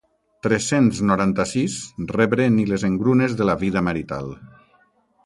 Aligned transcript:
Tres-cents 0.45 1.01
noranta-sis 1.09 1.75
rebre 2.13 2.47
ni 2.55 2.65
les 2.71 2.87
engrunes 2.89 3.37
de 3.43 3.47
la 3.51 3.59
vida 3.65 3.85
marital. 3.89 4.33